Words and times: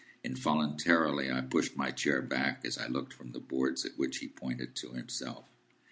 Involuntarily 0.23 1.31
I 1.31 1.41
pushed 1.41 1.77
my 1.77 1.91
chair 1.91 2.23
back, 2.23 2.65
as 2.65 2.75
I 2.75 2.87
looked 2.87 3.13
from 3.13 3.33
the 3.33 3.39
boards 3.39 3.85
at 3.85 3.99
which 3.99 4.17
he 4.17 4.27
pointed 4.27 4.75
to 4.77 4.93
himself. 4.93 5.47